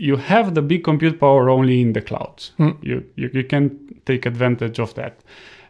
You 0.00 0.16
have 0.16 0.54
the 0.54 0.62
big 0.62 0.82
compute 0.84 1.20
power 1.20 1.50
only 1.50 1.80
in 1.80 1.92
the 1.92 2.00
clouds. 2.00 2.52
Hmm. 2.56 2.70
You, 2.82 3.04
you 3.16 3.30
you 3.32 3.44
can 3.44 4.00
take 4.06 4.26
advantage 4.26 4.78
of 4.78 4.94
that, 4.94 5.14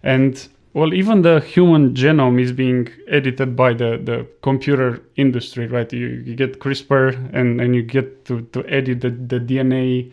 and 0.03 0.49
well, 0.73 0.95
even 0.95 1.23
the 1.23 1.41
human 1.41 1.95
genome 1.95 2.41
is 2.41 2.53
being 2.53 2.89
edited 3.09 3.57
by 3.57 3.73
the, 3.73 4.01
the 4.03 4.27
computer 4.43 5.03
industry, 5.17 5.67
right? 5.67 5.93
You, 5.93 6.23
you 6.25 6.37
get 6.37 6.61
CRISPR 6.61 7.35
and, 7.35 7.61
and 7.61 7.75
you 7.75 7.83
get 7.83 8.25
to, 8.27 8.43
to 8.53 8.65
edit 8.67 9.01
the, 9.01 9.11
the 9.11 9.41
DNA 9.41 10.13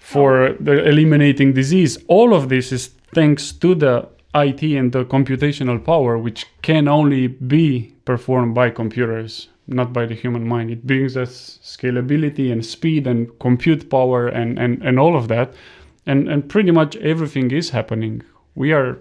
for 0.00 0.56
the 0.58 0.88
eliminating 0.88 1.52
disease. 1.52 1.98
All 2.08 2.34
of 2.34 2.48
this 2.48 2.72
is 2.72 2.90
thanks 3.14 3.52
to 3.52 3.74
the 3.76 4.08
IT 4.34 4.62
and 4.62 4.90
the 4.90 5.04
computational 5.04 5.82
power, 5.82 6.18
which 6.18 6.46
can 6.62 6.88
only 6.88 7.28
be 7.28 7.94
performed 8.04 8.54
by 8.54 8.70
computers, 8.70 9.48
not 9.66 9.92
by 9.92 10.06
the 10.06 10.14
human 10.14 10.46
mind. 10.46 10.70
It 10.70 10.86
brings 10.86 11.16
us 11.16 11.58
scalability 11.62 12.52
and 12.52 12.64
speed 12.64 13.06
and 13.06 13.28
compute 13.40 13.90
power 13.90 14.28
and, 14.28 14.58
and, 14.58 14.82
and 14.82 14.98
all 14.98 15.16
of 15.16 15.28
that. 15.28 15.54
And, 16.06 16.28
and 16.28 16.48
pretty 16.48 16.70
much 16.70 16.96
everything 16.96 17.50
is 17.50 17.70
happening. 17.70 18.22
We 18.54 18.72
are 18.72 18.98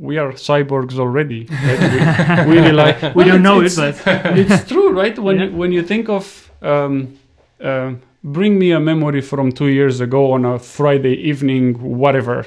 we 0.00 0.16
are 0.18 0.32
cyborgs 0.32 0.98
already. 0.98 1.46
right? 1.50 2.46
We, 2.46 2.54
we 2.54 2.58
rely. 2.60 2.92
We 3.02 3.24
Well, 3.24 3.26
don't 3.28 3.42
know 3.42 3.60
it, 3.60 3.66
it's- 3.78 4.02
but 4.04 4.36
it's 4.38 4.66
true, 4.68 4.90
right? 4.90 5.16
When 5.18 5.36
Yeah. 5.38 5.44
you, 5.46 5.56
when 5.56 5.72
you 5.72 5.82
think 5.82 6.08
of 6.08 6.50
um, 6.62 7.16
uh, 7.60 7.92
bring 8.24 8.58
me 8.58 8.72
a 8.72 8.80
memory 8.80 9.20
from 9.20 9.52
two 9.52 9.66
years 9.68 10.00
ago 10.00 10.32
on 10.32 10.44
a 10.44 10.58
Friday 10.58 11.14
evening, 11.28 11.74
whatever, 11.98 12.46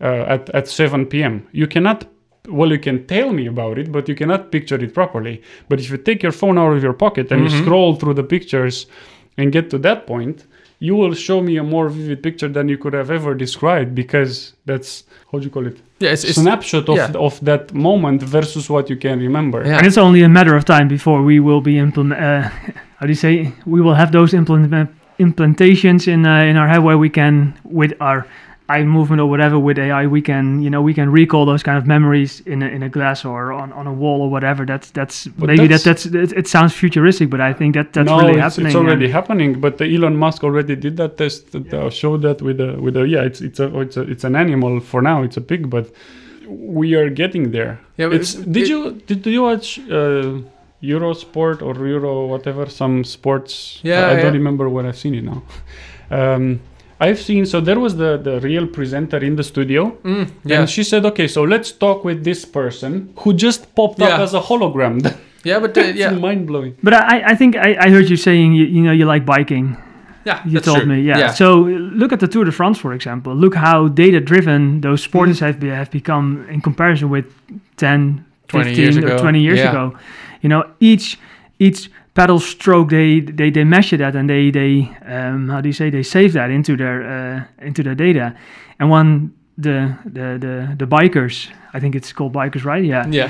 uh, 0.00 0.06
at 0.34 0.50
at 0.50 0.68
seven 0.68 1.06
p.m. 1.06 1.46
You 1.52 1.66
cannot. 1.66 2.06
Well, 2.48 2.70
you 2.70 2.78
can 2.78 3.06
tell 3.06 3.32
me 3.32 3.46
about 3.46 3.78
it, 3.78 3.90
but 3.90 4.08
you 4.08 4.14
cannot 4.14 4.50
picture 4.52 4.76
it 4.76 4.92
properly. 4.92 5.40
But 5.68 5.80
if 5.80 5.90
you 5.90 5.96
take 5.96 6.22
your 6.22 6.32
phone 6.32 6.58
out 6.58 6.72
of 6.76 6.82
your 6.82 6.92
pocket 6.92 7.32
and 7.32 7.42
you 7.44 7.48
Mhm. 7.50 7.62
scroll 7.62 7.94
through 7.94 8.14
the 8.14 8.22
pictures 8.22 8.86
and 9.38 9.50
get 9.50 9.70
to 9.70 9.78
that 9.78 10.06
point, 10.06 10.44
you 10.78 10.94
will 10.94 11.14
show 11.14 11.40
me 11.40 11.56
a 11.56 11.62
more 11.62 11.88
vivid 11.88 12.22
picture 12.22 12.48
than 12.48 12.68
you 12.68 12.76
could 12.76 12.92
have 12.92 13.10
ever 13.10 13.32
described 13.34 13.94
because 13.94 14.52
that's 14.66 15.04
how 15.32 15.38
do 15.38 15.44
you 15.44 15.50
call 15.50 15.66
it? 15.66 15.78
Yeah, 16.00 16.10
it's, 16.12 16.24
it's 16.24 16.38
snapshot 16.38 16.86
of, 16.90 16.96
yeah. 16.96 17.10
of 17.28 17.40
that 17.44 17.72
moment 17.72 18.22
versus 18.22 18.68
what 18.68 18.90
you 18.90 18.96
can 18.96 19.18
remember. 19.20 19.62
Yeah. 19.64 19.78
and 19.78 19.86
it's 19.86 19.96
only 19.96 20.22
a 20.22 20.28
matter 20.28 20.54
of 20.54 20.64
time 20.66 20.86
before 20.88 21.22
we 21.22 21.40
will 21.40 21.62
be 21.62 21.78
implement. 21.78 22.20
Uh, 22.20 22.42
how 22.98 23.06
do 23.06 23.08
you 23.08 23.14
say? 23.14 23.52
We 23.64 23.80
will 23.80 23.94
have 23.94 24.12
those 24.12 24.34
implement 24.36 24.90
implantations 25.18 26.06
in 26.08 26.26
uh, 26.26 26.50
in 26.50 26.56
our 26.56 26.68
head 26.68 26.82
where 26.82 26.98
we 26.98 27.08
can, 27.08 27.54
with 27.64 27.92
our 28.00 28.26
eye 28.68 28.82
movement 28.82 29.20
or 29.20 29.26
whatever, 29.26 29.58
with 29.58 29.78
AI, 29.78 30.06
we 30.06 30.22
can 30.22 30.62
you 30.62 30.70
know 30.70 30.80
we 30.80 30.94
can 30.94 31.10
recall 31.12 31.44
those 31.46 31.62
kind 31.62 31.76
of 31.76 31.86
memories 31.86 32.40
in 32.46 32.62
a, 32.62 32.66
in 32.66 32.82
a 32.82 32.88
glass 32.88 33.24
or 33.24 33.52
on, 33.52 33.72
on 33.72 33.86
a 33.86 33.92
wall 33.92 34.22
or 34.22 34.30
whatever. 34.30 34.64
That's 34.64 34.90
that's 34.90 35.26
But 35.26 35.46
maybe 35.48 35.66
that's- 35.66 35.84
that 35.84 36.12
that's 36.12 36.32
it, 36.32 36.38
it 36.38 36.46
sounds 36.48 36.72
futuristic, 36.72 37.28
but 37.30 37.40
I 37.40 37.52
think 37.52 37.74
that 37.74 37.92
that's 37.92 38.08
no, 38.08 38.16
really 38.20 38.32
it's, 38.32 38.40
happening. 38.40 38.66
it's 38.68 38.76
already 38.76 39.04
and- 39.04 39.14
happening. 39.14 39.60
But 39.60 39.76
the 39.78 39.84
Elon 39.94 40.16
Musk 40.16 40.42
already 40.44 40.76
did 40.76 40.96
that 40.96 41.16
test. 41.18 41.52
That 41.52 41.72
uh, 41.74 41.90
showed 41.90 42.22
that 42.22 42.40
with 42.42 42.60
a 42.60 42.76
with 42.80 42.96
a 42.96 43.06
yeah, 43.06 43.22
it's 43.22 43.40
it's 43.40 43.60
a 43.60 43.80
it's 43.80 43.96
a 43.96 44.02
it's 44.02 44.24
an 44.24 44.34
animal 44.36 44.80
for 44.80 45.02
now. 45.02 45.22
It's 45.22 45.36
a 45.36 45.42
pig, 45.42 45.68
but 45.68 45.92
we 46.48 46.94
are 46.94 47.10
getting 47.10 47.50
there. 47.52 47.80
Yeah, 47.98 48.08
but 48.08 48.16
It's, 48.20 48.34
it- 48.34 48.50
did 48.52 48.62
it- 48.62 48.68
you 48.68 48.92
did 49.06 49.26
you 49.26 49.42
watch 49.42 49.78
uh, 49.90 50.40
Eurosport 50.82 51.62
or 51.62 51.86
Euro 51.86 52.26
whatever 52.26 52.66
some 52.68 53.04
sports? 53.04 53.80
Yeah, 53.82 54.06
I, 54.06 54.10
I 54.10 54.14
yeah. 54.14 54.22
don't 54.22 54.34
remember 54.34 54.68
where 54.68 54.86
I've 54.86 54.98
seen 54.98 55.14
it 55.14 55.24
now. 55.24 55.42
Um, 56.10 56.60
I've 57.06 57.20
seen 57.28 57.44
so 57.46 57.60
there 57.68 57.80
was 57.86 57.92
the 58.02 58.10
the 58.28 58.34
real 58.48 58.66
presenter 58.76 59.18
in 59.28 59.36
the 59.36 59.42
studio. 59.52 59.80
Mm, 60.04 60.26
yeah, 60.44 60.58
And 60.60 60.68
she 60.74 60.82
said, 60.90 61.02
"Okay, 61.10 61.28
so 61.28 61.40
let's 61.54 61.70
talk 61.84 62.04
with 62.04 62.18
this 62.24 62.44
person 62.58 62.92
who 63.20 63.30
just 63.46 63.60
popped 63.74 63.98
Yeah. 64.00 64.14
up 64.14 64.20
as 64.26 64.32
a 64.34 64.40
hologram." 64.48 64.94
yeah, 65.50 65.58
but 65.64 65.76
uh, 65.76 65.82
yeah, 66.02 66.10
mind 66.26 66.46
blowing. 66.46 66.72
But 66.82 66.94
I, 66.94 67.16
I 67.32 67.34
think 67.40 67.56
I, 67.56 67.70
I 67.86 67.88
heard 67.94 68.08
you 68.12 68.16
saying 68.16 68.48
you, 68.58 68.64
you 68.76 68.82
know 68.86 68.92
you 69.00 69.06
like 69.14 69.24
biking. 69.26 69.76
yeah, 70.26 70.40
You 70.46 70.52
that's 70.54 70.66
told 70.66 70.78
true. 70.78 70.86
me, 70.92 71.02
yeah. 71.10 71.32
So 71.34 71.46
uh, 71.66 71.68
look 72.00 72.12
at 72.12 72.20
the 72.20 72.28
Tour 72.28 72.44
de 72.44 72.52
France, 72.52 72.78
for 72.80 72.92
example. 72.94 73.32
Look 73.44 73.54
how 73.54 73.88
data-driven 73.88 74.80
those 74.80 75.02
sports 75.02 75.40
have, 75.40 75.56
be, 75.60 75.68
have 75.68 75.90
become 75.90 76.46
in 76.54 76.60
comparison 76.62 77.10
with 77.10 77.26
10, 77.76 78.24
20 78.48 78.64
15, 78.70 78.82
years 78.82 78.96
or 78.96 79.06
ago. 79.06 79.18
20 79.18 79.40
years 79.40 79.58
Yeah. 79.58 79.70
ago. 79.70 79.84
You 80.42 80.48
know, 80.48 80.62
each 80.80 81.18
each 81.58 81.90
pedal 82.14 82.38
stroke 82.38 82.90
they 82.90 83.20
they, 83.20 83.50
they 83.50 83.64
measure 83.64 83.96
that 83.98 84.14
and 84.16 84.28
they 84.28 84.50
they 84.50 84.88
um, 85.06 85.48
how 85.48 85.60
do 85.60 85.68
you 85.68 85.72
say 85.72 85.90
they 85.90 86.02
save 86.02 86.32
that 86.32 86.50
into 86.50 86.76
their 86.76 87.02
uh, 87.02 87.64
into 87.66 87.82
their 87.82 87.94
data. 87.94 88.34
And 88.78 88.90
one 88.90 89.32
the 89.58 89.96
the 90.04 90.38
the 90.38 90.74
the 90.78 90.86
bikers, 90.86 91.48
I 91.74 91.80
think 91.80 91.94
it's 91.94 92.12
called 92.12 92.32
bikers, 92.32 92.64
right? 92.64 92.84
Yeah. 92.84 93.06
yeah, 93.08 93.28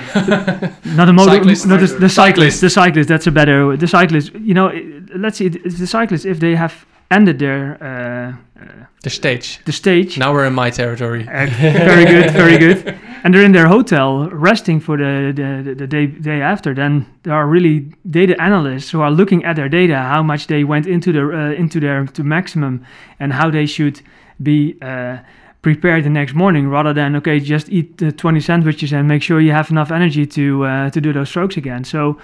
Not 0.97 1.05
the 1.07 1.13
motor, 1.13 1.33
Cyclist. 1.37 1.67
not 1.67 1.81
the, 1.81 1.87
the 1.87 2.09
Cyclist. 2.09 2.15
cyclist. 2.15 2.61
The 2.61 2.71
cyclist. 2.71 3.09
That's 3.09 3.27
a 3.27 3.31
better. 3.31 3.77
The 3.77 3.87
cyclist. 3.87 4.33
You 4.35 4.55
know, 4.55 4.73
let's 5.17 5.37
see. 5.39 5.47
It's 5.47 5.79
the 5.79 5.87
cyclists 5.87 6.25
if 6.25 6.39
they 6.41 6.55
have 6.55 6.87
ended 7.11 7.39
their 7.39 7.77
uh, 7.83 8.33
uh, 8.63 8.87
the 9.03 9.11
stage. 9.11 9.61
the 9.67 9.73
stage. 9.73 10.17
Now 10.19 10.33
we're 10.33 10.47
in 10.47 10.55
my 10.55 10.71
territory. 10.71 11.29
Uh, 11.29 11.47
very 11.61 12.05
good, 12.07 12.31
very 12.33 12.59
good. 12.59 12.99
And 13.25 13.33
they're 13.33 13.43
in 13.43 13.53
their 13.53 13.69
hotel 13.69 14.29
resting 14.29 14.81
for 14.81 14.99
the, 14.99 15.33
the, 15.35 15.75
the, 15.75 15.87
day 15.87 16.07
day 16.07 16.43
after. 16.43 16.75
Then 16.75 17.07
there 17.23 17.33
are 17.33 17.47
really 17.47 17.91
data 18.11 18.41
analysts 18.41 18.91
who 18.91 19.01
are 19.01 19.11
looking 19.11 19.47
at 19.47 19.57
their 19.57 19.71
data, 19.71 19.97
how 19.97 20.23
much 20.23 20.47
they 20.47 20.63
went 20.63 20.87
into 20.87 21.11
the 21.11 21.23
uh, 21.23 21.53
into 21.53 21.81
their 21.81 22.05
to 22.05 22.23
maximum, 22.23 22.85
and 23.19 23.33
how 23.33 23.51
they 23.51 23.65
should 23.65 24.03
be 24.43 24.77
uh, 24.83 25.17
prepare 25.65 26.03
the 26.03 26.11
next 26.11 26.35
morning 26.35 26.69
rather 26.69 26.93
than 26.93 27.17
okay 27.17 27.41
just 27.41 27.71
eat 27.71 28.03
uh, 28.03 28.11
20 28.11 28.41
sandwiches 28.41 28.93
and 28.93 29.09
make 29.09 29.23
sure 29.23 29.41
you 29.41 29.53
have 29.53 29.71
enough 29.71 29.91
energy 29.91 30.27
to 30.27 30.65
uh, 30.65 30.91
to 30.91 31.01
do 31.01 31.11
those 31.11 31.31
strokes 31.31 31.57
again 31.57 31.83
so 31.83 32.19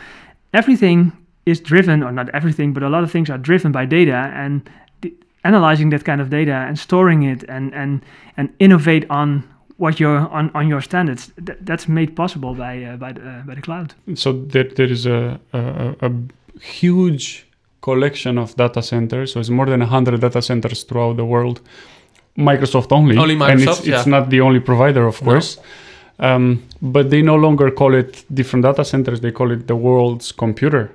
everything 0.52 1.10
is 1.46 1.58
driven 1.58 2.02
or 2.02 2.12
not 2.12 2.28
everything 2.34 2.74
but 2.74 2.82
a 2.82 2.88
lot 2.88 3.02
of 3.02 3.10
things 3.10 3.30
are 3.30 3.38
driven 3.38 3.72
by 3.72 3.86
data 3.86 4.30
and 4.34 4.68
analyzing 5.44 5.88
that 5.88 6.04
kind 6.04 6.20
of 6.20 6.28
data 6.28 6.52
and 6.52 6.78
storing 6.78 7.22
it 7.22 7.42
and 7.48 7.72
and 7.74 8.04
and 8.36 8.52
innovate 8.58 9.08
on 9.08 9.42
what 9.82 9.98
you're 10.00 10.22
on, 10.38 10.50
on 10.54 10.68
your 10.72 10.82
standards 10.88 11.22
th- 11.46 11.58
that's 11.68 11.86
made 11.88 12.10
possible 12.22 12.52
by 12.54 12.72
uh, 12.84 12.96
by 13.04 13.12
the, 13.12 13.22
uh, 13.30 13.42
by 13.48 13.54
the 13.54 13.62
cloud 13.68 13.88
so 14.14 14.28
there, 14.52 14.68
there 14.78 14.90
is 14.96 15.06
a, 15.06 15.40
a, 15.52 15.60
a 16.08 16.10
huge 16.60 17.46
collection 17.80 18.38
of 18.38 18.54
data 18.56 18.82
centers 18.82 19.32
so 19.32 19.40
it's 19.40 19.50
more 19.58 19.66
than 19.66 19.80
100 19.80 20.20
data 20.20 20.42
centers 20.42 20.82
throughout 20.84 21.16
the 21.16 21.24
world 21.24 21.60
Microsoft 22.36 22.92
only. 22.92 23.16
Only 23.16 23.36
Microsoft. 23.36 23.50
And 23.50 23.60
it's, 23.62 23.86
yeah. 23.86 23.98
it's 23.98 24.06
not 24.06 24.30
the 24.30 24.40
only 24.40 24.60
provider, 24.60 25.06
of 25.06 25.20
course. 25.20 25.58
No. 26.18 26.34
Um, 26.34 26.62
but 26.82 27.10
they 27.10 27.22
no 27.22 27.36
longer 27.36 27.70
call 27.70 27.94
it 27.94 28.24
different 28.32 28.64
data 28.64 28.84
centers, 28.84 29.20
they 29.20 29.32
call 29.32 29.50
it 29.52 29.66
the 29.66 29.76
world's 29.76 30.32
computer. 30.32 30.92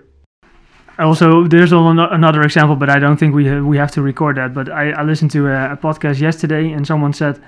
Also, 0.97 1.45
there's 1.47 1.73
another 1.73 2.41
example, 2.43 2.75
but 2.75 2.89
I 2.89 2.99
don't 2.99 3.17
think 3.17 3.35
we 3.35 3.45
have, 3.47 3.65
we 3.65 3.75
have 3.77 3.91
to 3.91 4.01
record 4.01 4.37
that. 4.37 4.53
But 4.53 4.69
I, 4.69 4.91
I 4.91 5.03
listened 5.03 5.31
to 5.31 5.47
a, 5.47 5.73
a, 5.73 5.77
podcast 5.77 6.21
yesterday, 6.21 6.71
and 6.71 6.87
someone 6.87 7.11
said, 7.11 7.41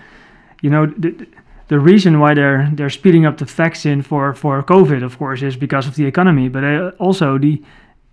you 0.62 0.70
know, 0.70 0.86
the, 0.86 1.28
the 1.68 1.80
reason 1.80 2.20
why 2.20 2.34
they're 2.34 2.70
they're 2.74 2.90
speeding 2.90 3.26
up 3.26 3.38
the 3.38 3.46
vaccine 3.46 4.02
for 4.02 4.34
for 4.34 4.64
COVID, 4.64 5.04
of 5.04 5.18
course, 5.18 5.42
is 5.42 5.58
because 5.58 5.88
of 5.88 5.96
the 5.96 6.06
economy, 6.06 6.50
but 6.50 6.64
uh, 6.64 6.92
also 7.00 7.38
the 7.38 7.62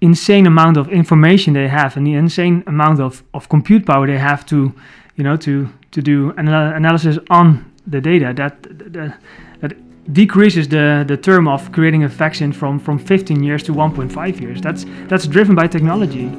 insane 0.01 0.47
amount 0.47 0.77
of 0.77 0.89
information 0.89 1.55
they 1.55 1.69
have 1.69 1.97
and 1.97 2.07
the 2.07 2.15
insane 2.15 2.63
amount 2.67 3.01
of, 3.01 3.23
of 3.33 3.49
compute 3.49 3.87
power 3.87 4.07
they 4.07 4.19
have 4.19 4.45
to 4.45 4.75
you 5.17 5.25
know, 5.25 5.37
to 5.37 5.69
to 5.93 6.03
do 6.03 6.33
an 6.37 6.49
analysis 6.49 7.19
on 7.31 7.73
the 7.87 8.01
data 8.01 8.33
that 8.35 8.63
that, 8.93 9.19
that 9.61 10.13
decreases 10.13 10.69
the, 10.69 11.05
the 11.07 11.17
term 11.17 11.49
of 11.49 11.71
creating 11.73 12.03
a 12.05 12.09
vaccine 12.09 12.53
from, 12.53 12.79
from 12.79 12.99
15 12.99 13.43
years 13.43 13.63
to 13.63 13.73
1.5 13.73 14.41
years. 14.41 14.61
That's 14.61 14.85
that's 15.09 15.27
driven 15.27 15.55
by 15.55 15.69
technology. 15.69 16.31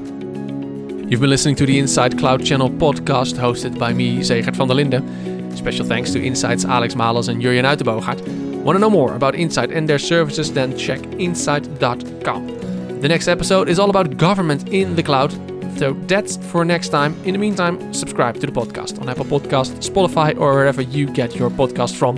You've 1.08 1.22
been 1.22 1.30
listening 1.30 1.56
to 1.58 1.66
the 1.66 1.78
Inside 1.78 2.18
Cloud 2.18 2.44
Channel 2.44 2.70
podcast 2.70 3.38
hosted 3.38 3.78
by 3.78 3.94
me, 3.94 4.24
Zegert 4.24 4.56
van 4.56 4.68
der 4.68 4.76
Linden. 4.76 5.35
Special 5.56 5.86
thanks 5.86 6.12
to 6.12 6.24
Insight's 6.24 6.66
Alex 6.66 6.96
Malas 6.96 7.30
and 7.30 7.42
Jurjen 7.42 7.64
Uitenboogaard. 7.64 8.64
Want 8.64 8.76
to 8.76 8.80
know 8.80 8.90
more 8.90 9.16
about 9.16 9.36
Insight 9.36 9.72
and 9.72 9.88
their 9.88 10.00
services? 10.00 10.52
Then 10.52 10.78
check 10.78 11.02
insight.com. 11.20 13.00
The 13.02 13.08
next 13.08 13.28
episode 13.28 13.70
is 13.70 13.80
all 13.80 13.90
about 13.90 14.18
government 14.18 14.70
in 14.70 14.96
the 14.96 15.04
cloud 15.04 15.32
so 15.78 15.94
that's 16.08 16.38
for 16.38 16.64
next 16.64 16.90
time. 16.90 17.16
In 17.26 17.34
the 17.34 17.38
meantime, 17.38 17.94
subscribe 17.94 18.36
to 18.36 18.46
the 18.46 18.52
podcast 18.52 19.00
on 19.02 19.10
Apple 19.10 19.26
Podcast, 19.26 19.90
Spotify, 19.90 20.38
or 20.40 20.54
wherever 20.54 20.82
you 20.82 21.08
get 21.08 21.36
your 21.36 21.50
podcast 21.50 21.96
from. 21.96 22.18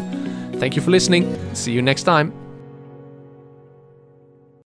Thank 0.60 0.76
you 0.76 0.82
for 0.82 0.92
listening. 0.92 1.38
See 1.56 1.72
you 1.72 1.82
next 1.82 2.04
time. 2.04 2.47